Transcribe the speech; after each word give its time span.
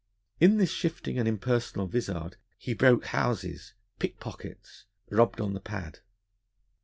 In 0.39 0.57
this 0.57 0.71
shifting 0.71 1.19
and 1.19 1.27
impersonal 1.27 1.85
vizard, 1.85 2.37
he 2.57 2.73
broke 2.73 3.05
houses, 3.05 3.75
picked 3.99 4.19
pockets, 4.19 4.85
robbed 5.11 5.39
on 5.39 5.53
the 5.53 5.59
pad. 5.59 5.99